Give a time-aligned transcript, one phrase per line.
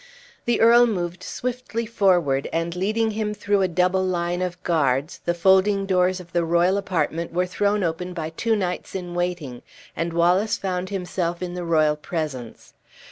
[0.45, 5.35] The earl moved swiftly forward, and leading him through a double line of guards, the
[5.35, 9.61] folding doors of the royal apartment were thrown open by two knights in waiting,
[9.95, 12.73] and Wallace found himself in the royal presence.